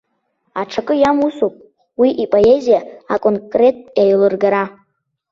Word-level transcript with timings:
Аҽакы 0.61 0.93
иамусуп 0.99 1.53
уи 1.99 2.09
ипоезиа 2.23 2.81
аконкреттә 3.13 3.89
еилыргара. 4.03 4.63